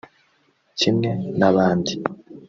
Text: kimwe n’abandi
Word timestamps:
kimwe 0.79 1.09
n’abandi 1.39 1.93